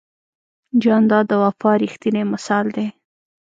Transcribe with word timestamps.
جانداد 0.83 1.25
د 1.29 1.33
وفا 1.43 1.71
ریښتینی 1.83 2.23
مثال 2.33 2.65
دی. 2.75 2.87